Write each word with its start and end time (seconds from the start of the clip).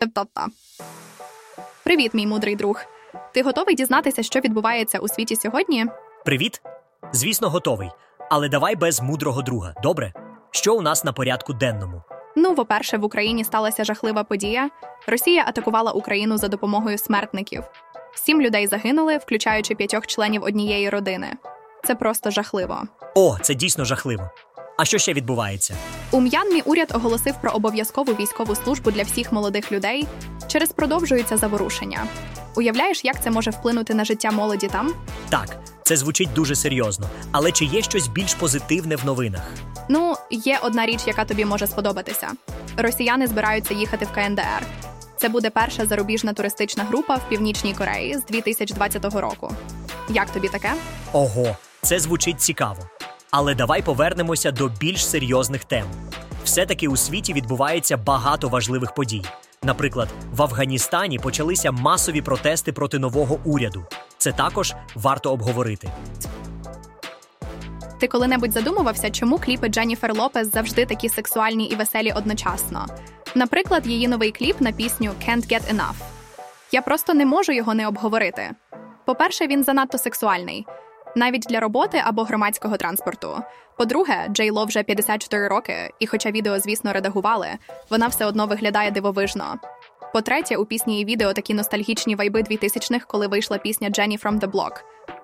Та-та-та. 0.00 0.46
Привіт, 1.84 2.14
мій 2.14 2.26
мудрий 2.26 2.56
друг. 2.56 2.84
Ти 3.34 3.42
готовий 3.42 3.74
дізнатися, 3.74 4.22
що 4.22 4.40
відбувається 4.40 4.98
у 4.98 5.08
світі 5.08 5.36
сьогодні? 5.36 5.86
Привіт? 6.24 6.62
Звісно, 7.12 7.50
готовий. 7.50 7.90
Але 8.30 8.48
давай 8.48 8.76
без 8.76 9.00
мудрого 9.00 9.42
друга. 9.42 9.74
Добре? 9.82 10.12
Що 10.50 10.76
у 10.76 10.80
нас 10.80 11.04
на 11.04 11.12
порядку 11.12 11.52
денному? 11.52 12.02
Ну, 12.36 12.54
по-перше, 12.54 12.96
в 12.96 13.04
Україні 13.04 13.44
сталася 13.44 13.84
жахлива 13.84 14.24
подія. 14.24 14.70
Росія 15.06 15.44
атакувала 15.48 15.92
Україну 15.92 16.38
за 16.38 16.48
допомогою 16.48 16.98
смертників. 16.98 17.64
Сім 18.14 18.40
людей 18.40 18.66
загинули, 18.66 19.16
включаючи 19.18 19.74
п'ятьох 19.74 20.06
членів 20.06 20.44
однієї 20.44 20.90
родини. 20.90 21.32
Це 21.84 21.94
просто 21.94 22.30
жахливо. 22.30 22.82
О, 23.14 23.38
це 23.42 23.54
дійсно 23.54 23.84
жахливо. 23.84 24.30
А 24.80 24.84
що 24.84 24.98
ще 24.98 25.12
відбувається? 25.12 25.74
У 26.10 26.20
М'янмі 26.20 26.62
уряд 26.64 26.92
оголосив 26.94 27.34
про 27.40 27.50
обов'язкову 27.50 28.12
військову 28.12 28.54
службу 28.54 28.90
для 28.90 29.02
всіх 29.02 29.32
молодих 29.32 29.72
людей. 29.72 30.06
Через 30.48 30.72
продовжуються 30.72 31.36
заворушення. 31.36 32.06
Уявляєш, 32.56 33.04
як 33.04 33.22
це 33.22 33.30
може 33.30 33.50
вплинути 33.50 33.94
на 33.94 34.04
життя 34.04 34.30
молоді 34.30 34.68
там? 34.68 34.94
Так, 35.28 35.56
це 35.82 35.96
звучить 35.96 36.32
дуже 36.34 36.54
серйозно. 36.54 37.06
Але 37.32 37.52
чи 37.52 37.64
є 37.64 37.82
щось 37.82 38.08
більш 38.08 38.34
позитивне 38.34 38.96
в 38.96 39.04
новинах? 39.04 39.42
Ну, 39.88 40.14
є 40.30 40.58
одна 40.62 40.86
річ, 40.86 41.00
яка 41.06 41.24
тобі 41.24 41.44
може 41.44 41.66
сподобатися. 41.66 42.28
Росіяни 42.76 43.26
збираються 43.26 43.74
їхати 43.74 44.04
в 44.04 44.12
КНДР. 44.14 44.62
Це 45.16 45.28
буде 45.28 45.50
перша 45.50 45.86
зарубіжна 45.86 46.32
туристична 46.32 46.84
група 46.84 47.14
в 47.14 47.28
Північній 47.28 47.74
Кореї 47.74 48.18
з 48.18 48.24
2020 48.24 49.04
року. 49.04 49.54
Як 50.08 50.30
тобі 50.30 50.48
таке? 50.48 50.72
Ого, 51.12 51.56
це 51.82 52.00
звучить 52.00 52.40
цікаво. 52.40 52.78
Але 53.30 53.54
давай 53.54 53.82
повернемося 53.82 54.50
до 54.50 54.68
більш 54.68 55.06
серйозних 55.06 55.64
тем. 55.64 55.84
Все-таки 56.44 56.88
у 56.88 56.96
світі 56.96 57.32
відбувається 57.32 57.96
багато 57.96 58.48
важливих 58.48 58.94
подій. 58.94 59.22
Наприклад, 59.62 60.08
в 60.32 60.42
Афганістані 60.42 61.18
почалися 61.18 61.72
масові 61.72 62.22
протести 62.22 62.72
проти 62.72 62.98
нового 62.98 63.38
уряду. 63.44 63.86
Це 64.18 64.32
також 64.32 64.74
варто 64.94 65.32
обговорити. 65.32 65.90
Ти 68.00 68.06
коли-небудь 68.06 68.52
задумувався, 68.52 69.10
чому 69.10 69.38
кліпи 69.38 69.68
Дженніфер 69.68 70.16
Лопес 70.16 70.52
завжди 70.52 70.86
такі 70.86 71.08
сексуальні 71.08 71.64
і 71.64 71.74
веселі 71.74 72.12
одночасно? 72.12 72.86
Наприклад, 73.34 73.86
її 73.86 74.08
новий 74.08 74.30
кліп 74.30 74.60
на 74.60 74.72
пісню 74.72 75.10
Can't 75.28 75.52
Get 75.52 75.74
Enough. 75.74 75.94
Я 76.72 76.82
просто 76.82 77.14
не 77.14 77.26
можу 77.26 77.52
його 77.52 77.74
не 77.74 77.86
обговорити. 77.86 78.50
По-перше, 79.04 79.46
він 79.46 79.64
занадто 79.64 79.98
сексуальний, 79.98 80.66
навіть 81.16 81.46
для 81.48 81.60
роботи 81.60 82.02
або 82.04 82.22
громадського 82.22 82.76
транспорту. 82.76 83.42
По-друге, 83.78 84.28
Джей 84.28 84.50
Ло 84.50 84.64
вже 84.64 84.82
54 84.82 85.48
роки, 85.48 85.90
і 85.98 86.06
хоча 86.06 86.30
відео, 86.30 86.58
звісно, 86.58 86.92
редагували, 86.92 87.48
вона 87.90 88.06
все 88.06 88.26
одно 88.26 88.46
виглядає 88.46 88.90
дивовижно. 88.90 89.58
По-третє, 90.12 90.56
у 90.56 90.64
пісні 90.64 91.00
і 91.00 91.04
відео 91.04 91.32
такі 91.32 91.54
ностальгічні 91.54 92.14
вайби 92.14 92.42
2000-х, 92.42 93.06
коли 93.06 93.26
вийшла 93.26 93.58
пісня 93.58 93.88
Jenny 93.88 94.22
from 94.22 94.40
the 94.40 94.50
Block. 94.50 94.72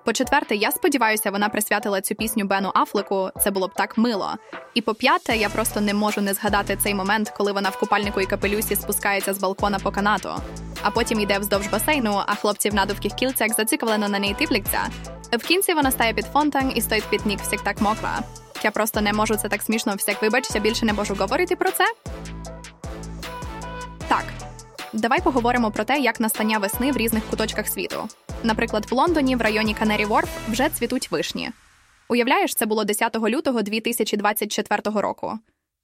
По-четверте, 0.05 0.55
я 0.55 0.71
сподіваюся, 0.71 1.31
вона 1.31 1.49
присвятила 1.49 2.01
цю 2.01 2.15
пісню 2.15 2.45
Бену 2.45 2.71
Афлеку. 2.75 3.29
Це 3.43 3.51
було 3.51 3.67
б 3.67 3.73
так 3.73 3.97
мило. 3.97 4.33
І 4.73 4.81
по 4.81 4.93
п'яте, 4.93 5.37
я 5.37 5.49
просто 5.49 5.81
не 5.81 5.93
можу 5.93 6.21
не 6.21 6.33
згадати 6.33 6.75
цей 6.75 6.93
момент, 6.93 7.29
коли 7.37 7.51
вона 7.51 7.69
в 7.69 7.79
купальнику 7.79 8.21
і 8.21 8.25
капелюсі 8.25 8.75
спускається 8.75 9.33
з 9.33 9.39
балкона 9.39 9.79
по 9.79 9.91
канату, 9.91 10.29
а 10.81 10.91
потім 10.91 11.19
йде 11.19 11.39
вздовж 11.39 11.67
басейну, 11.67 12.21
а 12.27 12.35
хлопці 12.35 12.69
в 12.69 12.73
надувких 12.73 13.13
кільцях 13.13 13.53
зациклено 13.53 14.09
на 14.09 14.19
неї 14.19 14.33
типляться. 14.33 14.79
В 15.31 15.47
кінці 15.47 15.73
вона 15.73 15.91
стає 15.91 16.13
під 16.13 16.25
фонтан 16.25 16.71
і 16.75 16.81
стоїть 16.81 17.09
під 17.09 17.25
нік 17.25 17.39
всіх 17.41 17.61
так 17.61 17.81
мокра. 17.81 18.19
Я 18.63 18.71
просто 18.71 19.01
не 19.01 19.13
можу 19.13 19.35
це 19.35 19.49
так 19.49 19.61
смішно 19.61 19.95
всяк 19.95 20.21
вибачся, 20.21 20.59
більше 20.59 20.85
не 20.85 20.93
можу 20.93 21.15
говорити 21.15 21.55
про 21.55 21.71
це. 21.71 21.85
Так, 24.07 24.25
давай 24.93 25.21
поговоримо 25.21 25.71
про 25.71 25.83
те, 25.83 25.99
як 25.99 26.19
настання 26.19 26.57
весни 26.57 26.91
в 26.91 26.97
різних 26.97 27.25
куточках 27.29 27.67
світу. 27.67 28.07
Наприклад, 28.43 28.85
в 28.91 28.93
Лондоні, 28.93 29.35
в 29.35 29.41
районі 29.41 29.73
Канері 29.73 30.05
Ворф, 30.05 30.29
вже 30.49 30.69
цвітуть 30.69 31.11
вишні. 31.11 31.51
Уявляєш, 32.09 32.55
це 32.55 32.65
було 32.65 32.83
10 32.83 33.15
лютого 33.15 33.61
2024 33.61 34.81
року. 34.85 35.39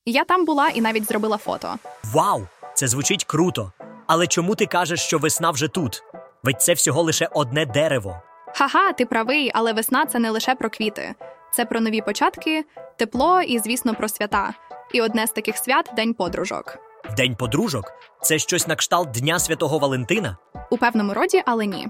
Я 0.05 0.23
там 0.23 0.45
була 0.45 0.69
і 0.69 0.81
навіть 0.81 1.07
зробила 1.07 1.37
фото. 1.37 1.75
Вау! 2.03 2.47
Це 2.73 2.87
звучить 2.87 3.23
круто. 3.23 3.71
Але 4.07 4.27
чому 4.27 4.55
ти 4.55 4.65
кажеш, 4.65 5.01
що 5.01 5.17
весна 5.17 5.51
вже 5.51 5.67
тут? 5.67 6.03
Ведь 6.43 6.61
це 6.61 6.73
всього 6.73 7.01
лише 7.01 7.29
одне 7.33 7.65
дерево. 7.65 8.21
Ха-ха, 8.55 8.93
ти 8.93 9.05
правий, 9.05 9.51
але 9.53 9.73
весна 9.73 10.05
це 10.05 10.19
не 10.19 10.29
лише 10.29 10.55
про 10.55 10.69
квіти, 10.69 11.15
це 11.53 11.65
про 11.65 11.81
нові 11.81 12.01
початки, 12.01 12.65
тепло 12.97 13.41
і, 13.41 13.59
звісно, 13.59 13.95
про 13.95 14.09
свята. 14.09 14.53
І 14.93 15.01
одне 15.01 15.27
з 15.27 15.31
таких 15.31 15.57
свят 15.57 15.91
день 15.95 16.13
подружок. 16.13 16.77
День 17.17 17.35
подружок 17.35 17.91
це 18.21 18.39
щось 18.39 18.67
на 18.67 18.75
кшталт 18.75 19.11
Дня 19.11 19.39
Святого 19.39 19.79
Валентина. 19.79 20.37
У 20.69 20.77
певному 20.77 21.13
роді, 21.13 21.41
але 21.45 21.65
ні. 21.65 21.87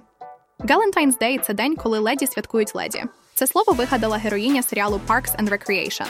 Valentine's 0.59 1.18
Day– 1.22 1.40
це 1.46 1.53
день, 1.53 1.75
коли 1.75 2.00
леді 2.00 2.28
святкують 2.28 2.75
леді. 2.75 3.03
Це 3.34 3.47
слово 3.47 3.73
вигадала 3.73 4.18
героїня 4.18 4.63
серіалу 4.63 5.02
Parks 5.07 5.44
and 5.44 5.50
Recreation 5.50 6.07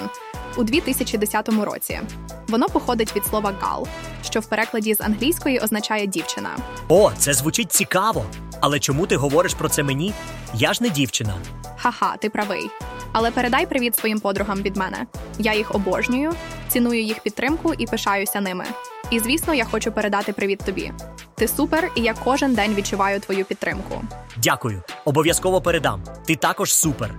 у 0.57 0.63
2010 0.63 1.49
році. 1.49 1.99
Воно 2.47 2.69
походить 2.69 3.15
від 3.15 3.25
слова 3.25 3.53
гал, 3.59 3.87
що 4.23 4.39
в 4.39 4.45
перекладі 4.45 4.93
з 4.93 5.01
англійської 5.01 5.59
означає 5.59 6.07
дівчина. 6.07 6.49
О, 6.89 7.11
це 7.17 7.33
звучить 7.33 7.71
цікаво. 7.71 8.25
Але 8.61 8.79
чому 8.79 9.07
ти 9.07 9.15
говориш 9.15 9.53
про 9.53 9.69
це 9.69 9.83
мені? 9.83 10.13
Я 10.53 10.73
ж 10.73 10.83
не 10.83 10.89
дівчина. 10.89 11.33
Ха-ха, 11.77 12.17
ти 12.17 12.29
правий. 12.29 12.69
Але 13.11 13.31
передай 13.31 13.65
привіт 13.65 13.95
своїм 13.95 14.19
подругам 14.19 14.61
від 14.61 14.77
мене. 14.77 15.05
Я 15.39 15.53
їх 15.53 15.75
обожнюю, 15.75 16.33
ціную 16.67 17.03
їх 17.03 17.19
підтримку 17.19 17.73
і 17.73 17.85
пишаюся 17.85 18.41
ними. 18.41 18.65
І 19.11 19.19
звісно, 19.19 19.53
я 19.53 19.65
хочу 19.65 19.91
передати 19.91 20.33
привіт 20.33 20.61
тобі. 20.65 20.91
Ти 21.35 21.47
супер, 21.47 21.91
і 21.95 22.01
я 22.01 22.13
кожен 22.23 22.53
день 22.53 22.75
відчуваю 22.75 23.19
твою 23.19 23.45
підтримку. 23.45 24.01
Дякую. 24.37 24.83
Обов'язково 25.05 25.61
передам. 25.61 26.03
Ти 26.27 26.35
також 26.35 26.73
супер. 26.73 27.15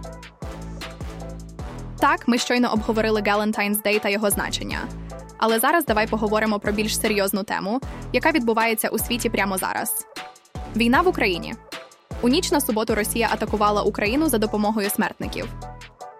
Так, 1.99 2.29
ми 2.29 2.39
щойно 2.39 2.73
обговорили 2.73 3.21
Valentine's 3.21 3.83
Day 3.83 4.01
та 4.01 4.09
його 4.09 4.31
значення. 4.31 4.79
Але 5.39 5.59
зараз 5.61 5.87
давай 5.87 6.07
поговоримо 6.07 6.59
про 6.59 6.73
більш 6.73 7.01
серйозну 7.01 7.43
тему, 7.43 7.81
яка 8.13 8.31
відбувається 8.31 8.89
у 8.89 8.99
світі 8.99 9.31
прямо 9.31 9.59
зараз. 9.59 10.07
Війна 10.77 11.01
в 11.01 11.09
Україні. 11.09 11.55
У 12.25 12.29
ніч 12.29 12.53
на 12.53 12.61
суботу 12.61 12.95
Росія 12.95 13.29
атакувала 13.33 13.83
Україну 13.83 14.29
за 14.29 14.39
допомогою 14.39 14.91
смертників. 14.91 15.49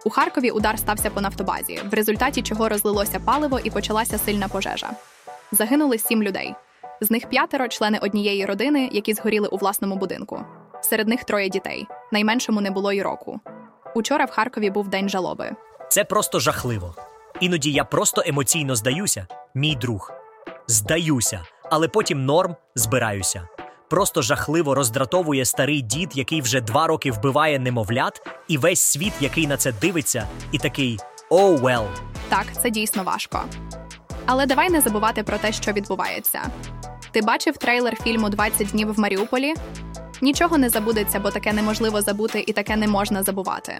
У 0.05 0.09
Харкові 0.09 0.51
удар 0.51 0.79
стався 0.79 1.09
по 1.09 1.21
нафтобазі, 1.21 1.81
в 1.91 1.93
результаті 1.93 2.41
чого 2.41 2.69
розлилося 2.69 3.19
паливо 3.19 3.59
і 3.63 3.69
почалася 3.69 4.17
сильна 4.17 4.47
пожежа. 4.47 4.89
Загинули 5.51 5.97
сім 5.97 6.23
людей. 6.23 6.53
З 7.01 7.11
них 7.11 7.29
п'ятеро 7.29 7.67
члени 7.67 7.99
однієї 8.01 8.45
родини, 8.45 8.89
які 8.91 9.13
згоріли 9.13 9.47
у 9.47 9.57
власному 9.57 9.95
будинку. 9.95 10.45
Серед 10.81 11.07
них 11.07 11.23
троє 11.23 11.49
дітей. 11.49 11.87
Найменшому 12.11 12.61
не 12.61 12.71
було 12.71 12.91
й 12.91 13.01
року. 13.01 13.39
Учора 13.95 14.25
в 14.25 14.31
Харкові 14.31 14.69
був 14.69 14.87
день 14.87 15.09
жалоби. 15.09 15.51
Це 15.89 16.03
просто 16.03 16.39
жахливо. 16.39 16.95
Іноді 17.39 17.71
я 17.71 17.83
просто 17.83 18.23
емоційно 18.25 18.75
здаюся, 18.75 19.27
мій 19.55 19.75
друг. 19.75 20.13
Здаюся, 20.67 21.41
але 21.63 21.87
потім 21.87 22.25
норм 22.25 22.55
збираюся. 22.75 23.47
Просто 23.89 24.21
жахливо 24.21 24.75
роздратовує 24.75 25.45
старий 25.45 25.81
дід, 25.81 26.11
який 26.13 26.41
вже 26.41 26.61
два 26.61 26.87
роки 26.87 27.11
вбиває 27.11 27.59
немовлят, 27.59 28.27
і 28.47 28.57
весь 28.57 28.79
світ, 28.79 29.13
який 29.19 29.47
на 29.47 29.57
це 29.57 29.71
дивиться, 29.71 30.27
і 30.51 30.57
такий 30.57 30.99
«Oh 31.31 31.59
well». 31.59 31.87
Так, 32.29 32.45
це 32.61 32.69
дійсно 32.69 33.03
важко. 33.03 33.43
Але 34.25 34.45
давай 34.45 34.69
не 34.69 34.81
забувати 34.81 35.23
про 35.23 35.37
те, 35.37 35.51
що 35.51 35.71
відбувається. 35.71 36.41
Ти 37.11 37.21
бачив 37.21 37.57
трейлер 37.57 37.95
фільму 38.03 38.27
«20 38.27 38.71
днів 38.71 38.93
в 38.93 38.99
Маріуполі? 38.99 39.53
Нічого 40.21 40.57
не 40.57 40.69
забудеться, 40.69 41.19
бо 41.19 41.31
таке 41.31 41.53
неможливо 41.53 42.01
забути 42.01 42.43
і 42.47 42.53
таке 42.53 42.75
не 42.75 42.87
можна 42.87 43.23
забувати. 43.23 43.79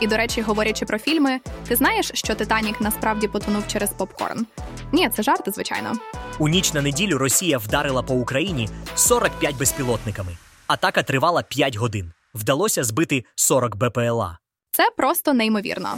І, 0.00 0.06
до 0.06 0.16
речі, 0.16 0.42
говорячи 0.42 0.84
про 0.86 0.98
фільми, 0.98 1.40
ти 1.68 1.76
знаєш, 1.76 2.10
що 2.14 2.34
Титанік 2.34 2.80
насправді 2.80 3.28
потонув 3.28 3.62
через 3.68 3.90
попкорн? 3.90 4.46
Ні, 4.92 5.08
це 5.08 5.22
жарти, 5.22 5.50
звичайно. 5.50 5.92
У 6.38 6.48
ніч 6.48 6.72
на 6.72 6.82
неділю 6.82 7.18
Росія 7.18 7.58
вдарила 7.58 8.02
по 8.02 8.14
Україні 8.14 8.68
45 8.94 9.56
безпілотниками. 9.56 10.36
Атака 10.66 11.02
тривала 11.02 11.42
5 11.42 11.76
годин. 11.76 12.12
Вдалося 12.34 12.84
збити 12.84 13.24
40 13.34 13.76
БПЛА. 13.76 14.38
Це 14.70 14.90
просто 14.96 15.32
неймовірно. 15.32 15.88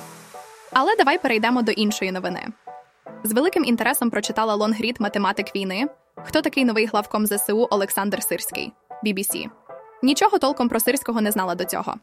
Але 0.73 0.97
давай 0.97 1.19
перейдемо 1.19 1.63
до 1.63 1.73
іншої 1.73 2.13
новини. 2.13 2.47
З 3.25 3.33
великим 3.33 3.65
інтересом 3.65 4.11
прочитала 4.11 4.55
лонгрід 4.55 4.97
математик 5.01 5.57
війни. 5.57 5.87
Хто 6.25 6.43
такий 6.43 6.65
новий 6.65 6.87
главком 6.87 7.27
ЗСУ 7.27 7.69
Олександр 7.71 8.23
Сирський? 8.23 8.73
BBC. 9.07 9.45
Нічого 10.03 10.39
толком 10.39 10.69
про 10.69 10.81
сирського 10.81 11.21
не 11.21 11.31
знала 11.31 11.55
до 11.55 11.65
цього. 11.65 11.95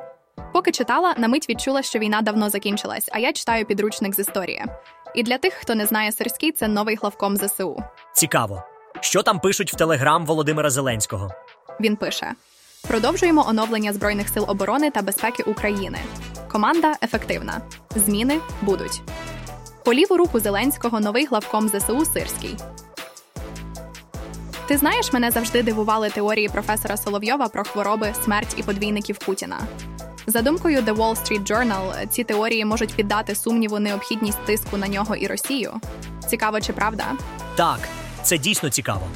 Поки 0.54 0.72
читала, 0.72 1.16
на 1.18 1.28
мить 1.28 1.50
відчула, 1.50 1.82
що 1.82 2.00
війна 2.00 2.22
давно 2.22 2.50
закінчилась, 2.50 3.10
а 3.12 3.20
я 3.20 3.34
читаю 3.34 3.66
підручник 3.66 4.16
з 4.16 4.20
історії. 4.20 4.66
І 5.16 5.24
для 5.24 5.38
тих, 5.38 5.54
хто 5.54 5.76
не 5.76 5.86
знає 5.86 6.12
Сирський, 6.12 6.52
це 6.52 6.68
новий 6.68 6.96
главком 6.96 7.38
ЗСУ. 7.38 7.84
Цікаво. 8.14 8.64
Що 9.02 9.24
там 9.24 9.40
пишуть 9.40 9.74
в 9.74 9.76
телеграм 9.76 10.26
Володимира 10.26 10.70
Зеленського? 10.70 11.32
Він 11.80 11.96
пише: 11.96 12.32
продовжуємо 12.88 13.46
оновлення 13.48 13.94
Збройних 13.94 14.30
сил 14.30 14.46
оборони 14.48 14.92
та 14.92 15.02
безпеки 15.02 15.44
України. 15.44 15.98
Команда 16.52 16.96
ефективна. 17.04 17.62
Зміни 17.96 18.40
будуть. 18.62 19.02
По 19.86 19.94
ліву 19.94 20.18
руку 20.18 20.40
Зеленського 20.40 21.00
новий 21.00 21.26
главком 21.26 21.70
ЗСУ 21.70 22.06
Сирський. 22.06 22.56
Ти 24.68 24.78
знаєш, 24.78 25.14
мене 25.14 25.32
завжди 25.32 25.64
дивували 25.64 26.10
теорії 26.10 26.50
професора 26.50 26.98
Соловйова 26.98 27.48
про 27.48 27.64
хвороби, 27.64 28.14
смерть 28.24 28.54
і 28.58 28.64
подвійників 28.64 29.18
Путіна. 29.18 29.60
За 30.34 30.42
думкою 30.42 30.82
The 30.82 30.96
Wall 30.96 31.16
Street 31.16 31.52
Journal, 31.52 32.08
ці 32.08 32.24
теорії 32.24 32.66
можуть 32.66 32.94
піддати 32.94 33.36
сумніву 33.36 33.80
необхідність 33.80 34.46
тиску 34.46 34.78
на 34.78 34.88
нього 34.88 35.16
і 35.16 35.28
Росію. 35.28 35.74
Цікаво, 36.28 36.62
чи 36.62 36.74
правда? 36.74 37.06
Так, 37.56 37.80
це 38.24 38.38
дійсно 38.38 38.70
цікаво. 38.70 39.08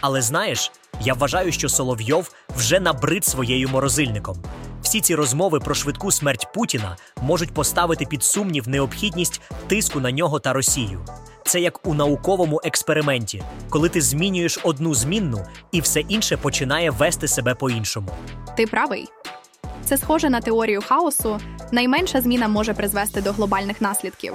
Але 0.00 0.22
знаєш, 0.22 0.72
я 1.00 1.14
вважаю, 1.14 1.52
що 1.52 1.68
Соловйов 1.68 2.34
вже 2.56 2.80
набрид 2.80 3.24
своєю 3.24 3.68
морозильником. 3.68 4.36
Всі 4.82 5.00
ці 5.00 5.14
розмови 5.14 5.60
про 5.60 5.74
швидку 5.74 6.10
смерть 6.10 6.48
Путіна 6.54 6.96
можуть 7.22 7.54
поставити 7.54 8.06
під 8.06 8.24
сумнів 8.24 8.68
необхідність 8.68 9.40
тиску 9.66 10.00
на 10.00 10.12
нього 10.12 10.40
та 10.40 10.52
Росію. 10.52 11.04
Це 11.44 11.60
як 11.60 11.86
у 11.86 11.94
науковому 11.94 12.60
експерименті, 12.64 13.42
коли 13.70 13.88
ти 13.88 14.00
змінюєш 14.00 14.58
одну 14.62 14.94
змінну, 14.94 15.46
і 15.72 15.80
все 15.80 16.00
інше 16.00 16.36
починає 16.36 16.90
вести 16.90 17.28
себе 17.28 17.54
по-іншому. 17.54 18.10
Ти 18.56 18.66
правий. 18.66 19.08
Це 19.84 19.96
схоже 19.96 20.30
на 20.30 20.40
теорію 20.40 20.82
хаосу. 20.82 21.40
Найменша 21.72 22.20
зміна 22.20 22.48
може 22.48 22.74
призвести 22.74 23.20
до 23.20 23.32
глобальних 23.32 23.80
наслідків. 23.80 24.34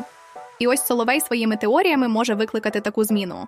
І 0.59 0.67
ось 0.67 0.85
Соловей 0.85 1.21
своїми 1.21 1.57
теоріями 1.57 2.07
може 2.07 2.35
викликати 2.35 2.81
таку 2.81 3.03
зміну. 3.03 3.45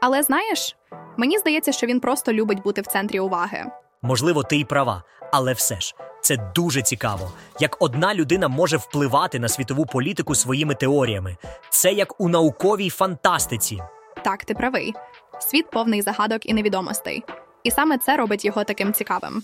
Але 0.00 0.22
знаєш, 0.22 0.76
мені 1.16 1.38
здається, 1.38 1.72
що 1.72 1.86
він 1.86 2.00
просто 2.00 2.32
любить 2.32 2.62
бути 2.62 2.80
в 2.80 2.86
центрі 2.86 3.20
уваги. 3.20 3.64
Можливо, 4.02 4.42
ти 4.42 4.56
й 4.56 4.64
права, 4.64 5.02
але 5.32 5.52
все 5.52 5.80
ж 5.80 5.94
це 6.20 6.52
дуже 6.54 6.82
цікаво, 6.82 7.32
як 7.60 7.76
одна 7.80 8.14
людина 8.14 8.48
може 8.48 8.76
впливати 8.76 9.38
на 9.38 9.48
світову 9.48 9.86
політику 9.86 10.34
своїми 10.34 10.74
теоріями. 10.74 11.36
Це 11.70 11.92
як 11.92 12.20
у 12.20 12.28
науковій 12.28 12.90
фантастиці. 12.90 13.78
Так, 14.24 14.44
ти 14.44 14.54
правий. 14.54 14.94
Світ 15.40 15.70
повний 15.70 16.02
загадок 16.02 16.46
і 16.46 16.54
невідомостей. 16.54 17.24
І 17.64 17.70
саме 17.70 17.98
це 17.98 18.16
робить 18.16 18.44
його 18.44 18.64
таким 18.64 18.92
цікавим. 18.92 19.42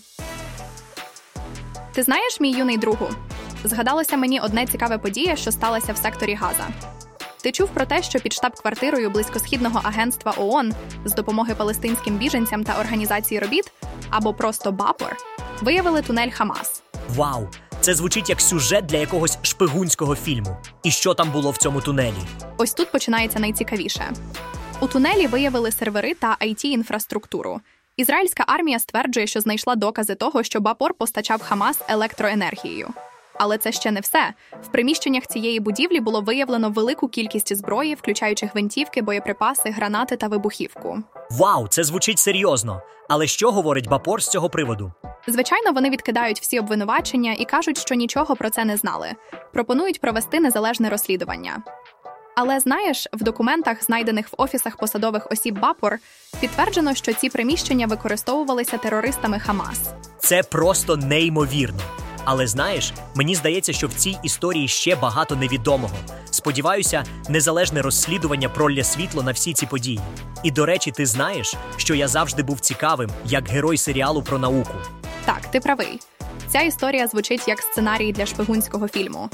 Ти 1.95 2.03
знаєш, 2.03 2.39
мій 2.39 2.51
юний 2.51 2.77
другу? 2.77 3.09
Згадалося 3.63 4.17
мені 4.17 4.39
одне 4.39 4.65
цікаве 4.65 4.97
подія, 4.97 5.35
що 5.35 5.51
сталося 5.51 5.93
в 5.93 5.97
секторі 5.97 6.33
Газа. 6.33 6.67
Ти 7.43 7.51
чув 7.51 7.69
про 7.69 7.85
те, 7.85 8.03
що 8.03 8.19
під 8.19 8.33
штаб-квартирою 8.33 9.09
близькосхідного 9.09 9.81
агентства 9.83 10.33
ООН 10.37 10.73
з 11.05 11.13
допомоги 11.13 11.55
палестинським 11.55 12.17
біженцям 12.17 12.63
та 12.63 12.79
організації 12.79 13.39
робіт 13.39 13.71
або 14.09 14.33
просто 14.33 14.71
БАПОР 14.71 15.17
виявили 15.61 16.01
тунель 16.01 16.29
Хамас. 16.29 16.83
Вау! 17.15 17.47
Це 17.81 17.95
звучить 17.95 18.29
як 18.29 18.41
сюжет 18.41 18.85
для 18.85 18.97
якогось 18.97 19.37
шпигунського 19.41 20.15
фільму. 20.15 20.57
І 20.83 20.91
що 20.91 21.13
там 21.13 21.31
було 21.31 21.51
в 21.51 21.57
цьому 21.57 21.81
тунелі? 21.81 22.13
Ось 22.57 22.73
тут 22.73 22.91
починається 22.91 23.39
найцікавіше. 23.39 24.11
У 24.79 24.87
тунелі 24.87 25.27
виявили 25.27 25.71
сервери 25.71 26.13
та 26.13 26.37
it 26.41 26.65
інфраструктуру. 26.65 27.61
Ізраїльська 27.97 28.43
армія 28.47 28.79
стверджує, 28.79 29.27
що 29.27 29.41
знайшла 29.41 29.75
докази 29.75 30.15
того, 30.15 30.43
що 30.43 30.59
Бапор 30.59 30.93
постачав 30.93 31.41
Хамас 31.41 31.81
електроенергією. 31.87 32.89
Але 33.33 33.57
це 33.57 33.71
ще 33.71 33.91
не 33.91 33.99
все. 33.99 34.33
В 34.63 34.67
приміщеннях 34.67 35.27
цієї 35.27 35.59
будівлі 35.59 35.99
було 35.99 36.21
виявлено 36.21 36.69
велику 36.69 37.07
кількість 37.07 37.55
зброї, 37.55 37.95
включаючи 37.95 38.45
гвинтівки, 38.45 39.01
боєприпаси, 39.01 39.69
гранати 39.69 40.15
та 40.15 40.27
вибухівку. 40.27 41.03
Вау, 41.31 41.67
це 41.67 41.83
звучить 41.83 42.19
серйозно. 42.19 42.81
Але 43.09 43.27
що 43.27 43.51
говорить 43.51 43.89
Бапор 43.89 44.23
з 44.23 44.27
цього 44.27 44.49
приводу? 44.49 44.91
Звичайно, 45.27 45.71
вони 45.71 45.89
відкидають 45.89 46.41
всі 46.41 46.59
обвинувачення 46.59 47.33
і 47.39 47.45
кажуть, 47.45 47.77
що 47.77 47.95
нічого 47.95 48.35
про 48.35 48.49
це 48.49 48.65
не 48.65 48.77
знали. 48.77 49.11
Пропонують 49.53 50.01
провести 50.01 50.39
незалежне 50.39 50.89
розслідування. 50.89 51.63
Але 52.35 52.59
знаєш, 52.59 53.07
в 53.13 53.23
документах, 53.23 53.83
знайдених 53.83 54.27
в 54.27 54.33
офісах 54.37 54.77
посадових 54.77 55.31
осіб 55.31 55.59
Бапор, 55.59 55.97
підтверджено, 56.39 56.95
що 56.95 57.13
ці 57.13 57.29
приміщення 57.29 57.87
використовувалися 57.87 58.77
терористами 58.77 59.39
Хамас. 59.39 59.81
Це 60.19 60.43
просто 60.43 60.97
неймовірно. 60.97 61.79
Але 62.23 62.47
знаєш, 62.47 62.93
мені 63.15 63.35
здається, 63.35 63.73
що 63.73 63.87
в 63.87 63.93
цій 63.93 64.17
історії 64.23 64.67
ще 64.67 64.95
багато 64.95 65.35
невідомого. 65.35 65.95
Сподіваюся, 66.31 67.03
незалежне 67.29 67.81
розслідування 67.81 68.49
пролє 68.49 68.83
світло 68.83 69.23
на 69.23 69.31
всі 69.31 69.53
ці 69.53 69.65
події. 69.65 69.99
І 70.43 70.51
до 70.51 70.65
речі, 70.65 70.91
ти 70.91 71.05
знаєш, 71.05 71.55
що 71.77 71.95
я 71.95 72.07
завжди 72.07 72.43
був 72.43 72.59
цікавим 72.59 73.09
як 73.25 73.49
герой 73.49 73.77
серіалу 73.77 74.21
про 74.21 74.39
науку. 74.39 74.73
Так, 75.25 75.41
ти 75.51 75.59
правий. 75.59 75.99
Ця 76.47 76.61
історія 76.61 77.07
звучить 77.07 77.47
як 77.47 77.59
сценарій 77.59 78.11
для 78.11 78.25
шпигунського 78.25 78.87
фільму. 78.87 79.29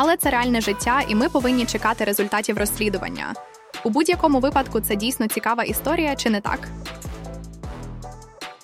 Але 0.00 0.16
це 0.16 0.30
реальне 0.30 0.60
життя, 0.60 1.00
і 1.08 1.14
ми 1.14 1.28
повинні 1.28 1.66
чекати 1.66 2.04
результатів 2.04 2.58
розслідування. 2.58 3.34
У 3.84 3.90
будь-якому 3.90 4.40
випадку 4.40 4.80
це 4.80 4.96
дійсно 4.96 5.28
цікава 5.28 5.64
історія, 5.64 6.16
чи 6.16 6.30
не 6.30 6.40
так? 6.40 6.68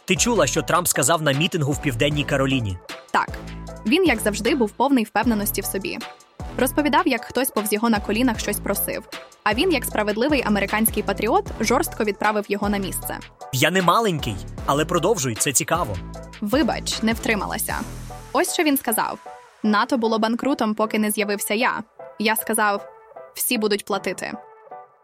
Ти 0.05 0.17
чула, 0.17 0.47
що 0.47 0.63
Трамп 0.63 0.89
сказав 0.89 1.23
на 1.23 1.33
мітингу 1.33 1.73
в 1.73 1.83
Південній 1.83 2.25
Кароліні? 2.25 2.79
Так, 3.11 3.29
він, 3.87 4.05
як 4.05 4.21
завжди, 4.21 4.55
був 4.55 4.71
повний 4.71 5.05
впевненості 5.05 5.61
в 5.61 5.65
собі. 5.65 5.99
Розповідав, 6.59 7.09
як 7.09 7.25
хтось 7.25 7.51
повз 7.51 7.73
його 7.73 7.91
на 7.91 8.01
колінах 8.01 8.41
щось 8.41 8.61
просив. 8.61 9.09
А 9.45 9.55
він, 9.55 9.73
як 9.73 9.85
справедливий 9.85 10.43
американський 10.47 11.03
патріот, 11.03 11.47
жорстко 11.61 12.05
відправив 12.05 12.45
його 12.49 12.69
на 12.69 12.79
місце. 12.79 13.19
Я 13.53 13.71
не 13.71 13.83
маленький, 13.83 14.37
але 14.67 14.85
продовжуй, 14.85 15.35
це 15.35 15.53
цікаво. 15.53 15.97
Вибач, 16.41 17.03
не 17.03 17.13
втрималася. 17.13 17.77
Ось 18.33 18.55
що 18.55 18.63
він 18.63 18.77
сказав: 18.77 19.19
НАТО 19.65 19.99
було 19.99 20.19
банкрутом, 20.19 20.75
поки 20.75 20.99
не 20.99 21.11
з'явився 21.11 21.55
я. 21.55 21.83
Я 22.19 22.37
сказав: 22.37 22.89
всі 23.35 23.59
будуть 23.59 23.85
платити. 23.85 24.33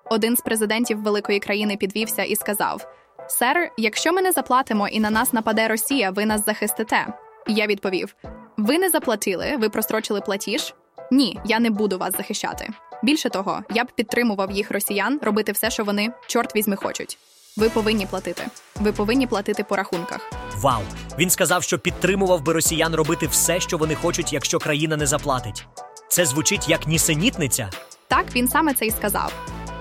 Один 0.04 0.36
з 0.36 0.40
президентів 0.40 1.02
великої 1.02 1.38
країни 1.38 1.76
підвівся 1.76 2.22
і 2.22 2.36
сказав: 2.36 2.94
Сер, 3.28 3.72
якщо 3.76 4.12
ми 4.12 4.22
не 4.22 4.32
заплатимо 4.32 4.88
і 4.88 5.00
на 5.00 5.10
нас 5.10 5.32
нападе 5.32 5.68
Росія, 5.68 6.10
ви 6.10 6.26
нас 6.26 6.44
захистите. 6.44 7.06
Я 7.48 7.66
відповів: 7.66 8.16
Ви 8.56 8.78
не 8.78 8.88
заплатили, 8.88 9.56
ви 9.56 9.68
прострочили 9.68 10.20
платіж? 10.20 10.74
Ні, 11.10 11.40
я 11.44 11.60
не 11.60 11.70
буду 11.70 11.98
вас 11.98 12.16
захищати. 12.16 12.68
Більше 13.02 13.30
того, 13.30 13.62
я 13.70 13.84
б 13.84 13.92
підтримував 13.94 14.50
їх 14.50 14.70
росіян 14.70 15.20
робити 15.22 15.52
все, 15.52 15.70
що 15.70 15.84
вони, 15.84 16.12
чорт 16.26 16.56
візьми, 16.56 16.76
хочуть. 16.76 17.18
Ви 17.56 17.68
повинні 17.70 18.06
платити. 18.06 18.42
Ви 18.76 18.92
повинні 18.92 19.26
платити 19.26 19.64
по 19.64 19.76
рахунках. 19.76 20.30
Вау! 20.56 20.82
Він 21.18 21.30
сказав, 21.30 21.62
що 21.62 21.78
підтримував 21.78 22.42
би 22.42 22.52
росіян 22.52 22.94
робити 22.94 23.26
все, 23.26 23.60
що 23.60 23.78
вони 23.78 23.94
хочуть, 23.94 24.32
якщо 24.32 24.58
країна 24.58 24.96
не 24.96 25.06
заплатить. 25.06 25.66
Це 26.08 26.26
звучить 26.26 26.68
як 26.68 26.86
нісенітниця. 26.86 27.70
Так, 28.08 28.26
він 28.34 28.48
саме 28.48 28.74
це 28.74 28.86
й 28.86 28.90
сказав. 28.90 29.32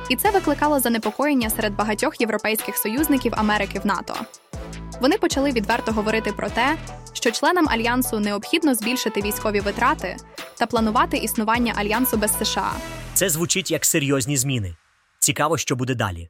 І 0.10 0.16
це 0.16 0.32
викликало 0.32 0.80
занепокоєння 0.80 1.50
серед 1.50 1.76
багатьох 1.76 2.22
європейських 2.22 2.78
союзників 2.78 3.34
Америки 3.36 3.80
в 3.84 3.88
НАТО. 3.88 4.14
Вони 5.02 5.18
почали 5.18 5.52
відверто 5.52 5.92
говорити 5.92 6.32
про 6.32 6.50
те, 6.50 6.78
що 7.14 7.32
членам 7.32 7.70
альянсу 7.70 8.20
необхідно 8.20 8.76
збільшити 8.76 9.22
військові 9.22 9.60
витрати 9.60 10.18
та 10.58 10.66
планувати 10.66 11.18
існування 11.18 11.74
альянсу 11.78 12.18
без 12.18 12.32
США. 12.40 12.72
Це 13.14 13.30
звучить 13.30 13.72
як 13.72 13.86
серйозні 13.86 14.38
зміни. 14.38 14.76
Цікаво, 15.20 15.58
що 15.58 15.76
буде 15.76 15.96
далі. 15.96 16.30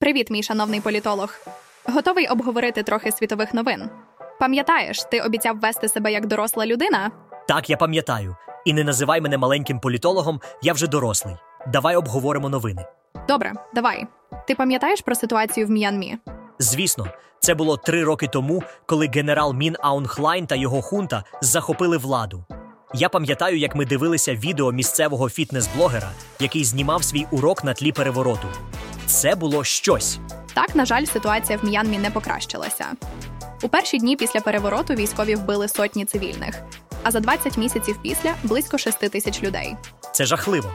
Привіт, 0.00 0.30
мій 0.30 0.42
шановний 0.42 0.80
політолог. 0.80 1.34
Готовий 1.84 2.26
обговорити 2.26 2.82
трохи 2.82 3.12
світових 3.12 3.54
новин. 3.54 3.90
Пам'ятаєш, 4.40 5.02
ти 5.10 5.20
обіцяв 5.20 5.60
вести 5.60 5.88
себе 5.88 6.12
як 6.12 6.26
доросла 6.26 6.66
людина? 6.66 7.10
Так, 7.48 7.70
я 7.70 7.76
пам'ятаю. 7.76 8.36
І 8.64 8.72
не 8.72 8.84
називай 8.84 9.20
мене 9.20 9.38
маленьким 9.38 9.80
політологом, 9.80 10.40
я 10.62 10.72
вже 10.72 10.86
дорослий. 10.86 11.36
Давай 11.72 11.96
обговоримо 11.96 12.48
новини. 12.48 12.84
Добре, 13.28 13.52
давай. 13.74 14.06
Ти 14.46 14.54
пам'ятаєш 14.54 15.00
про 15.00 15.14
ситуацію 15.14 15.66
в 15.66 15.70
М'янмі? 15.70 16.18
Звісно, 16.58 17.06
це 17.40 17.54
було 17.54 17.76
три 17.76 18.04
роки 18.04 18.26
тому, 18.26 18.62
коли 18.86 19.08
генерал 19.14 19.54
Мін 19.54 19.76
Аунг 19.80 20.16
Лайн 20.20 20.46
та 20.46 20.54
його 20.54 20.82
хунта 20.82 21.24
захопили 21.40 21.96
владу. 21.96 22.44
Я 22.94 23.08
пам'ятаю, 23.08 23.58
як 23.58 23.74
ми 23.74 23.84
дивилися 23.84 24.34
відео 24.34 24.72
місцевого 24.72 25.24
фітнес-блогера, 25.24 26.08
який 26.40 26.64
знімав 26.64 27.04
свій 27.04 27.26
урок 27.30 27.64
на 27.64 27.74
тлі 27.74 27.92
перевороту. 27.92 28.48
Це 29.08 29.34
було 29.34 29.64
щось. 29.64 30.18
Так, 30.54 30.74
на 30.74 30.84
жаль, 30.84 31.04
ситуація 31.04 31.58
в 31.58 31.64
М'янмі 31.64 31.98
не 31.98 32.10
покращилася. 32.10 32.86
У 33.62 33.68
перші 33.68 33.98
дні 33.98 34.16
після 34.16 34.40
перевороту 34.40 34.94
військові 34.94 35.34
вбили 35.34 35.68
сотні 35.68 36.04
цивільних, 36.04 36.54
а 37.02 37.10
за 37.10 37.20
20 37.20 37.56
місяців 37.56 37.98
після 38.02 38.34
близько 38.42 38.78
6 38.78 38.98
тисяч 38.98 39.42
людей. 39.42 39.76
Це 40.12 40.26
жахливо. 40.26 40.70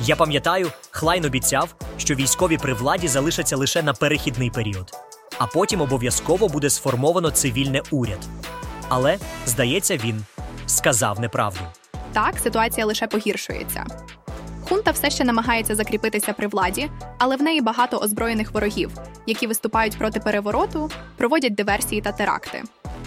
Я 0.00 0.16
пам'ятаю, 0.16 0.70
Хлайн 0.90 1.24
обіцяв, 1.24 1.74
що 1.96 2.14
військові 2.14 2.58
при 2.58 2.74
владі 2.74 3.08
залишаться 3.08 3.56
лише 3.56 3.82
на 3.82 3.92
перехідний 3.92 4.50
період, 4.50 4.92
а 5.38 5.46
потім 5.46 5.80
обов'язково 5.80 6.48
буде 6.48 6.70
сформовано 6.70 7.30
цивільне 7.30 7.82
уряд. 7.90 8.20
Але, 8.88 9.18
здається, 9.46 9.96
він 9.96 10.24
сказав 10.66 11.20
неправду. 11.20 11.60
Так, 12.12 12.34
ситуація 12.42 12.86
лише 12.86 13.06
погіршується. 13.06 13.86
Хунта 14.68 14.90
все 14.90 15.10
ще 15.10 15.24
намагається 15.24 15.74
закріпитися 15.74 16.32
при 16.32 16.46
владі, 16.46 16.90
але 17.18 17.36
в 17.36 17.42
неї 17.42 17.60
багато 17.60 17.96
озброєних 17.98 18.52
ворогів, 18.52 18.90
які 19.26 19.46
виступають 19.46 19.98
проти 19.98 20.20
перевороту, 20.20 20.90
проводять 21.16 21.54
диверсії 21.54 22.00
та 22.00 22.12
теракти. 22.12 22.62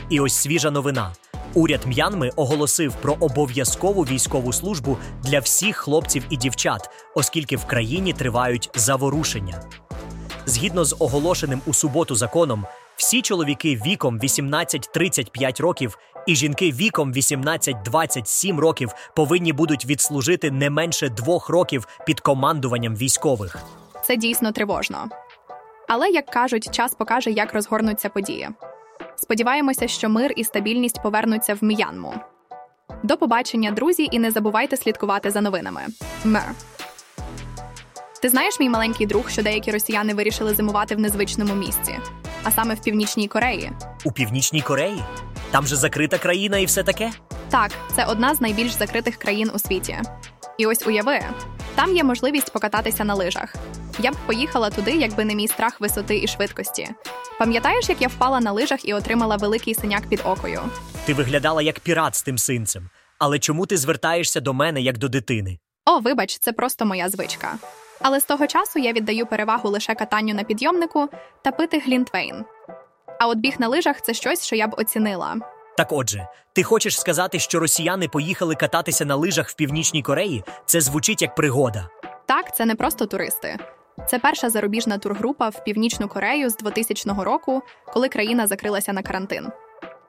І 0.09 0.19
ось 0.19 0.35
свіжа 0.35 0.71
новина. 0.71 1.13
Уряд 1.53 1.85
М'янми 1.85 2.29
оголосив 2.35 2.95
про 3.01 3.13
обов'язкову 3.19 4.03
військову 4.03 4.53
службу 4.53 4.97
для 5.23 5.39
всіх 5.39 5.75
хлопців 5.75 6.23
і 6.29 6.37
дівчат, 6.37 6.89
оскільки 7.15 7.55
в 7.55 7.65
країні 7.65 8.13
тривають 8.13 8.69
заворушення. 8.75 9.61
Згідно 10.45 10.85
з 10.85 10.95
оголошеним 10.99 11.61
у 11.65 11.73
суботу 11.73 12.15
законом, 12.15 12.65
всі 12.95 13.21
чоловіки 13.21 13.81
віком 13.85 14.19
18-35 14.19 15.61
років 15.61 15.97
і 16.27 16.35
жінки 16.35 16.71
віком 16.71 17.13
18-27 17.13 18.57
років 18.57 18.91
повинні 19.15 19.53
будуть 19.53 19.85
відслужити 19.85 20.51
не 20.51 20.69
менше 20.69 21.09
двох 21.09 21.49
років 21.49 21.87
під 22.05 22.19
командуванням 22.19 22.95
військових. 22.95 23.57
Це 24.03 24.15
дійсно 24.15 24.51
тривожно. 24.51 25.09
Але, 25.87 26.09
як 26.09 26.25
кажуть, 26.25 26.69
час 26.71 26.95
покаже, 26.95 27.31
як 27.31 27.53
розгорнуться 27.53 28.09
події. 28.09 28.49
Сподіваємося, 29.15 29.87
що 29.87 30.09
мир 30.09 30.33
і 30.35 30.43
стабільність 30.43 31.01
повернуться 31.01 31.53
в 31.53 31.63
М'янму. 31.63 32.13
До 33.03 33.17
побачення, 33.17 33.71
друзі, 33.71 34.09
і 34.11 34.19
не 34.19 34.31
забувайте 34.31 34.77
слідкувати 34.77 35.31
за 35.31 35.41
новинами. 35.41 35.81
Мер. 36.23 36.51
Ти 38.21 38.29
знаєш, 38.29 38.59
мій 38.59 38.69
маленький 38.69 39.07
друг, 39.07 39.29
що 39.29 39.43
деякі 39.43 39.71
росіяни 39.71 40.13
вирішили 40.13 40.53
зимувати 40.53 40.95
в 40.95 40.99
незвичному 40.99 41.55
місці, 41.55 41.99
а 42.43 42.51
саме 42.51 42.73
в 42.73 42.81
Північній 42.81 43.27
Кореї. 43.27 43.71
У 44.05 44.11
Північній 44.11 44.61
Кореї? 44.61 45.03
Там 45.51 45.67
же 45.67 45.75
закрита 45.75 46.17
країна 46.17 46.57
і 46.57 46.65
все 46.65 46.83
таке? 46.83 47.11
Так, 47.49 47.71
це 47.95 48.05
одна 48.05 48.35
з 48.35 48.41
найбільш 48.41 48.71
закритих 48.71 49.15
країн 49.15 49.51
у 49.55 49.59
світі. 49.59 49.99
І 50.57 50.65
ось 50.65 50.87
уяви, 50.87 51.19
там 51.75 51.95
є 51.95 52.03
можливість 52.03 52.53
покататися 52.53 53.03
на 53.03 53.13
лижах. 53.13 53.55
Я 53.99 54.11
б 54.11 54.15
поїхала 54.25 54.69
туди, 54.69 54.91
якби 54.91 55.25
не 55.25 55.35
мій 55.35 55.47
страх 55.47 55.81
висоти 55.81 56.19
і 56.23 56.27
швидкості. 56.27 56.89
Пам'ятаєш, 57.39 57.89
як 57.89 58.01
я 58.01 58.07
впала 58.07 58.39
на 58.39 58.51
лижах 58.51 58.85
і 58.85 58.93
отримала 58.93 59.35
великий 59.35 59.75
синяк 59.75 60.07
під 60.07 60.21
окою? 60.25 60.61
Ти 61.05 61.13
виглядала 61.13 61.61
як 61.61 61.79
пірат 61.79 62.15
з 62.15 62.23
тим 62.23 62.37
синцем. 62.37 62.89
Але 63.19 63.39
чому 63.39 63.65
ти 63.65 63.77
звертаєшся 63.77 64.39
до 64.39 64.53
мене 64.53 64.81
як 64.81 64.97
до 64.97 65.09
дитини? 65.09 65.59
О, 65.85 65.99
вибач, 65.99 66.37
це 66.39 66.53
просто 66.53 66.85
моя 66.85 67.09
звичка. 67.09 67.55
Але 68.01 68.19
з 68.19 68.23
того 68.23 68.47
часу 68.47 68.79
я 68.79 68.93
віддаю 68.93 69.25
перевагу 69.25 69.69
лише 69.69 69.95
катанню 69.95 70.33
на 70.33 70.43
підйомнику 70.43 71.09
та 71.43 71.51
пити 71.51 71.79
глінтвейн. 71.85 72.45
А 73.19 73.27
от 73.27 73.37
біг 73.37 73.55
на 73.59 73.67
лижах 73.67 74.01
це 74.01 74.13
щось, 74.13 74.45
що 74.45 74.55
я 74.55 74.67
б 74.67 74.75
оцінила. 74.77 75.35
Так 75.77 75.91
отже, 75.91 76.27
ти 76.53 76.63
хочеш 76.63 76.99
сказати, 76.99 77.39
що 77.39 77.59
росіяни 77.59 78.07
поїхали 78.07 78.55
кататися 78.55 79.05
на 79.05 79.15
лижах 79.15 79.49
в 79.49 79.55
Північній 79.55 80.01
Кореї? 80.01 80.43
Це 80.65 80.81
звучить 80.81 81.21
як 81.21 81.35
пригода. 81.35 81.89
Так, 82.25 82.55
це 82.55 82.65
не 82.65 82.75
просто 82.75 83.05
туристи. 83.05 83.57
Це 84.07 84.19
перша 84.19 84.49
зарубіжна 84.49 84.97
тургрупа 84.97 85.49
в 85.49 85.63
Північну 85.63 86.07
Корею 86.07 86.49
з 86.49 86.57
2000 86.57 87.09
року, 87.23 87.61
коли 87.93 88.09
країна 88.09 88.47
закрилася 88.47 88.93
на 88.93 89.01
карантин. 89.03 89.47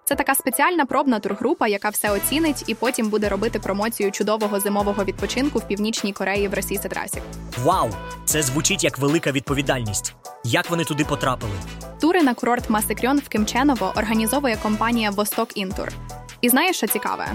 Це 0.05 0.15
така 0.15 0.35
спеціальна 0.35 0.87
пробна 0.87 1.21
тургрупа, 1.21 1.69
яка 1.69 1.89
все 1.89 2.11
оцінить 2.11 2.65
і 2.67 2.75
потім 2.75 3.09
буде 3.09 3.29
робити 3.29 3.59
промоцію 3.59 4.11
чудового 4.11 4.61
зимового 4.61 5.05
відпочинку 5.05 5.59
в 5.59 5.69
Північній 5.69 6.13
Кореї 6.13 6.49
в 6.49 6.55
Росії 6.55 6.81
Трасі. 6.81 7.23
Вау! 7.65 7.89
Це 8.25 8.43
звучить 8.43 8.85
як 8.85 8.99
велика 8.99 9.33
відповідальність. 9.33 10.15
Як 10.51 10.71
вони 10.71 10.85
туди 10.85 11.05
потрапили? 11.05 11.53
Тури 12.01 12.23
на 12.23 12.35
курорт 12.35 12.71
Масикрьон 12.71 13.19
в 13.19 13.29
Кимченово 13.29 13.93
організовує 13.97 14.57
компанія 14.57 15.11
Восток 15.11 15.57
Інтур. 15.57 15.93
І 16.41 16.49
знаєш, 16.49 16.77
що 16.77 16.87
цікаве? 16.87 17.27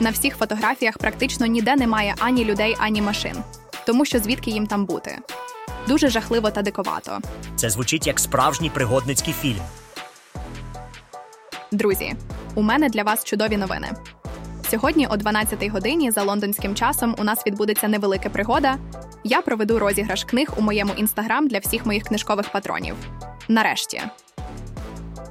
На 0.00 0.10
всіх 0.10 0.36
фотографіях 0.36 0.98
практично 0.98 1.46
ніде 1.46 1.76
немає 1.76 2.14
ані 2.18 2.44
людей, 2.44 2.76
ані 2.78 3.02
машин, 3.02 3.36
тому 3.86 4.04
що 4.04 4.18
звідки 4.18 4.50
їм 4.50 4.66
там 4.66 4.86
бути. 4.86 5.18
Дуже 5.88 6.08
жахливо 6.08 6.50
та 6.50 6.62
диковато. 6.62 7.18
Це 7.56 7.70
звучить 7.70 8.06
як 8.06 8.20
справжній 8.20 8.70
пригодницький 8.70 9.34
фільм. 9.34 9.62
Друзі, 11.72 12.14
у 12.54 12.62
мене 12.62 12.88
для 12.88 13.02
вас 13.02 13.24
чудові 13.24 13.56
новини. 13.56 13.92
Сьогодні, 14.70 15.06
о 15.06 15.14
12-й 15.14 15.68
годині, 15.68 16.10
за 16.10 16.22
лондонським 16.22 16.74
часом, 16.74 17.14
у 17.18 17.24
нас 17.24 17.46
відбудеться 17.46 17.88
невелика 17.88 18.28
пригода. 18.28 18.78
Я 19.28 19.42
проведу 19.42 19.78
розіграш 19.78 20.24
книг 20.24 20.48
у 20.56 20.60
моєму 20.60 20.92
інстаграм 20.96 21.48
для 21.48 21.58
всіх 21.58 21.86
моїх 21.86 22.02
книжкових 22.02 22.48
патронів. 22.48 22.94
Нарешті. 23.48 24.02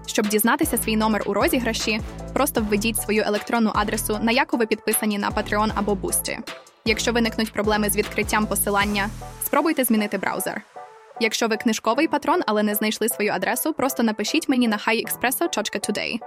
Щоб 0.06 0.28
дізнатися 0.28 0.78
свій 0.78 0.96
номер 0.96 1.24
у 1.26 1.34
розіграші, 1.34 2.02
просто 2.34 2.62
введіть 2.62 2.98
свою 2.98 3.24
електронну 3.24 3.72
адресу, 3.76 4.20
на 4.22 4.32
яку 4.32 4.58
ви 4.58 4.66
підписані 4.66 5.18
на 5.18 5.32
Patreon 5.32 5.72
або 5.76 5.94
Boosty. 5.94 6.38
Якщо 6.86 7.12
виникнуть 7.12 7.54
проблеми 7.54 7.90
з 7.90 7.96
відкриттям 7.96 8.46
посилання, 8.46 9.10
спробуйте 9.46 9.84
змінити 9.84 10.18
браузер. 10.18 10.62
Якщо 11.20 11.48
ви 11.48 11.58
книжковий 11.58 12.08
патрон, 12.08 12.42
але 12.48 12.64
не 12.64 12.76
знайшли 12.76 13.10
свою 13.10 13.32
адресу, 13.32 13.74
просто 13.74 14.04
напишіть 14.04 14.50
мені 14.50 14.68
на 14.68 14.78
hiexpresso.today. 14.78 16.20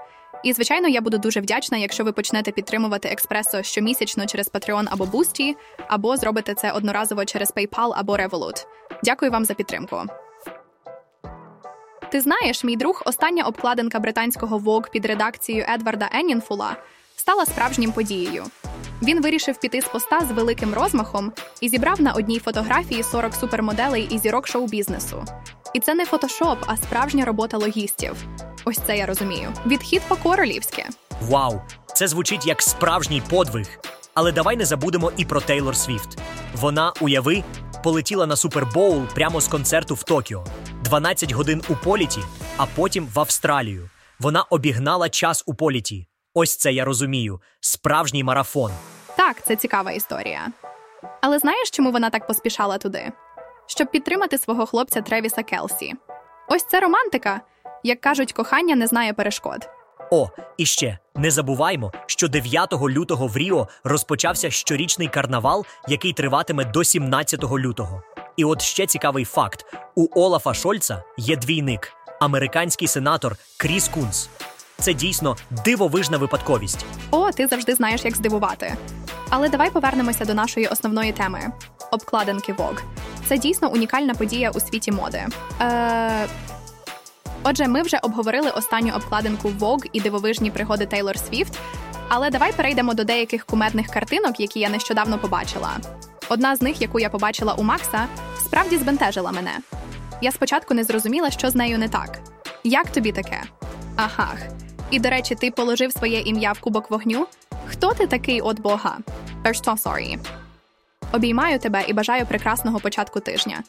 І, 0.45 0.53
звичайно, 0.53 0.89
я 0.89 1.01
буду 1.01 1.19
дуже 1.19 1.41
вдячна, 1.41 1.79
якщо 1.79 2.05
ви 2.05 2.13
почнете 2.13 2.51
підтримувати 2.51 3.09
експресо 3.09 3.63
щомісячно 3.63 4.27
через 4.27 4.51
Patreon 4.51 4.87
або 4.91 5.05
Boosty, 5.05 5.55
або 5.89 6.17
зробите 6.17 6.55
це 6.55 6.73
одноразово 6.73 7.25
через 7.25 7.53
PayPal 7.53 7.93
або 7.97 8.17
Revolut. 8.17 8.67
Дякую 9.05 9.31
вам 9.31 9.45
за 9.45 9.55
підтримку. 9.55 10.03
Ти 12.13 12.21
знаєш, 12.21 12.65
мій 12.65 12.77
друг, 12.77 13.03
остання 13.07 13.45
обкладинка 13.45 13.99
британського 13.99 14.59
Vogue 14.59 14.91
під 14.91 15.07
редакцією 15.07 15.65
Едварда 15.69 16.09
Еннінфула 16.13 16.77
стала 17.17 17.47
справжнім 17.47 17.93
подією. 17.93 18.45
Він 19.03 19.23
вирішив 19.23 19.61
піти 19.61 19.81
з 19.81 19.85
поста 19.85 20.21
з 20.21 20.31
великим 20.31 20.75
розмахом 20.75 21.33
і 21.61 21.69
зібрав 21.69 22.01
на 22.01 22.13
одній 22.13 22.39
фотографії 22.39 23.03
40 23.03 23.35
супермоделей 23.35 24.09
і 24.11 24.19
зірок 24.19 24.47
шоу-бізнесу. 24.49 25.25
І 25.79 25.81
це 25.81 25.95
не 25.95 26.05
фотошоп, 26.05 26.59
а 26.67 26.77
справжня 26.77 27.25
робота 27.25 27.57
логістів. 27.59 28.17
Ось 28.65 28.79
це 28.79 28.97
я 28.97 29.07
розумію. 29.07 29.53
Відхід 29.67 30.03
по 30.09 30.17
королівськи. 30.17 30.87
Вау! 31.21 31.61
Це 31.95 32.09
звучить 32.09 32.47
як 32.47 32.63
справжній 32.63 33.23
подвиг. 33.31 33.67
Але 34.15 34.33
давай 34.33 34.57
не 34.57 34.65
забудемо 34.65 35.13
і 35.17 35.25
про 35.25 35.41
Тейлор 35.41 35.77
Свіфт. 35.77 36.19
Вона, 36.55 36.93
уяви, 37.01 37.45
полетіла 37.85 38.27
на 38.27 38.37
Супербоул 38.37 39.03
прямо 39.15 39.41
з 39.41 39.49
концерту 39.49 39.95
в 39.95 40.03
Токіо. 40.03 40.45
12 40.85 41.33
годин 41.33 41.63
у 41.69 41.75
політі, 41.75 42.21
а 42.57 42.67
потім 42.67 43.09
в 43.15 43.21
Австралію. 43.21 43.91
Вона 44.21 44.43
обігнала 44.43 45.09
час 45.09 45.43
у 45.47 45.55
політі. 45.55 46.07
Ось 46.35 46.57
це 46.57 46.73
я 46.73 46.85
розумію. 46.85 47.41
Справжній 47.61 48.25
марафон. 48.25 48.73
Так, 49.17 49.43
це 49.45 49.57
цікава 49.57 49.93
історія. 49.93 50.47
Але 51.21 51.39
знаєш, 51.39 51.71
чому 51.71 51.93
вона 51.93 52.11
так 52.11 52.27
поспішала 52.27 52.79
туди? 52.79 53.13
Щоб 53.71 53.91
підтримати 53.91 54.39
свого 54.39 54.67
хлопця 54.67 55.01
Тревіса 55.01 55.43
Келсі. 55.43 55.95
Ось 56.49 56.65
це 56.65 56.81
романтика. 56.81 57.41
Як 57.85 58.01
кажуть, 58.01 58.33
кохання 58.33 58.77
не 58.77 58.87
знає 58.87 59.13
перешкод. 59.13 59.69
О, 60.11 60.29
і 60.57 60.67
ще 60.67 60.99
не 61.17 61.31
забуваймо, 61.31 61.93
що 62.07 62.29
9 62.29 62.73
лютого 62.73 63.27
в 63.27 63.37
Ріо 63.37 63.69
розпочався 63.85 64.51
щорічний 64.51 65.09
карнавал, 65.09 65.65
який 65.89 66.13
триватиме 66.13 66.65
до 66.65 66.85
17 66.85 67.45
лютого. 67.45 68.03
І 68.37 68.45
от 68.45 68.63
ще 68.63 68.87
цікавий 68.87 69.25
факт: 69.25 69.67
у 69.95 70.21
Олафа 70.21 70.55
Шольца 70.55 71.03
є 71.17 71.37
двійник 71.37 71.93
американський 72.21 72.89
сенатор 72.89 73.37
Кріс 73.57 73.89
Кунс. 73.89 74.29
Це 74.79 74.95
дійсно 74.95 75.37
дивовижна 75.65 76.19
випадковість. 76.19 76.87
О, 77.11 77.33
ти 77.33 77.47
завжди 77.47 77.75
знаєш, 77.75 78.05
як 78.05 78.17
здивувати. 78.17 78.77
Але 79.31 79.49
давай 79.49 79.71
повернемося 79.71 80.25
до 80.25 80.35
нашої 80.35 80.67
основної 80.67 81.13
теми 81.13 81.53
обкладинки 81.91 82.53
Vogue. 82.53 82.81
Це 83.27 83.39
дійсно 83.39 83.73
унікальна 83.73 84.15
подія 84.15 84.51
у 84.51 84.61
світі 84.61 84.93
моди. 84.93 85.27
Е... 85.61 86.27
Отже, 87.43 87.69
ми 87.69 87.83
вже 87.83 87.99
обговорили 88.03 88.51
останню 88.51 88.93
обкладинку 88.95 89.49
Vogue 89.49 89.91
і 89.93 90.01
дивовижні 90.01 90.51
пригоди 90.51 90.87
Тейлор 90.87 91.19
Свіфт. 91.19 91.59
Але 92.09 92.31
давай 92.31 92.53
перейдемо 92.53 92.95
до 92.95 93.05
деяких 93.05 93.47
кумедних 93.47 93.87
картинок, 93.87 94.41
які 94.41 94.61
я 94.61 94.69
нещодавно 94.69 95.19
побачила. 95.19 95.71
Одна 96.29 96.57
з 96.57 96.63
них, 96.63 96.81
яку 96.81 97.01
я 97.01 97.11
побачила 97.11 97.55
у 97.55 97.63
Макса, 97.63 98.07
справді 98.45 98.77
збентежила 98.77 99.33
мене. 99.33 99.51
Я 100.23 100.33
спочатку 100.33 100.75
не 100.75 100.85
зрозуміла, 100.85 101.31
що 101.31 101.51
з 101.51 101.55
нею 101.55 101.79
не 101.79 101.89
так. 101.89 102.19
Як 102.65 102.91
тобі 102.91 103.13
таке? 103.13 103.43
Ага. 103.97 104.35
І, 104.91 105.01
до 105.01 105.11
речі, 105.11 105.35
ти 105.35 105.51
положив 105.51 105.93
своє 105.93 106.21
ім'я 106.21 106.53
в 106.53 106.61
кубок 106.61 106.91
вогню? 106.91 107.27
Хто 107.67 107.95
ти 107.95 108.07
такий 108.07 108.41
от 108.41 108.61
Бога? 108.61 108.99
First 109.45 109.65
so 109.65 109.83
sorry. 109.83 110.19
Обіймаю 111.13 111.59
тебе 111.59 111.85
і 111.89 111.93
бажаю 111.93 112.27
прекрасного 112.27 112.81
початку 112.81 113.21
тижня. 113.21 113.63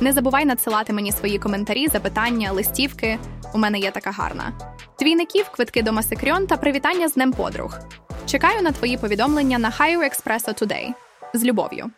Не 0.00 0.12
забувай 0.12 0.44
надсилати 0.44 0.92
мені 0.92 1.12
свої 1.12 1.38
коментарі, 1.38 1.88
запитання, 1.88 2.52
листівки. 2.52 3.18
У 3.54 3.58
мене 3.58 3.78
є 3.78 3.90
така 3.90 4.10
гарна. 4.10 4.52
Твійників, 4.98 5.48
квитки 5.48 5.82
до 5.82 5.92
Масикрьон 5.92 6.46
та 6.46 6.56
привітання 6.56 7.08
з 7.08 7.14
Днем 7.14 7.32
подруг. 7.32 7.78
Чекаю 8.26 8.62
на 8.62 8.72
твої 8.72 8.96
повідомлення 8.96 9.58
на 9.58 9.70
Higher 9.70 9.98
Expresso 9.98 10.62
Today. 10.62 10.88
З 11.34 11.44
любов'ю. 11.44 11.90